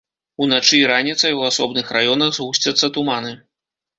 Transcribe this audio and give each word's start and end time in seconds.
Уначы 0.45 0.75
і 0.79 0.87
раніцай 0.91 1.35
у 1.41 1.43
асобных 1.49 1.93
раёнах 1.97 2.33
згусцяцца 2.39 2.91
туманы. 2.99 3.37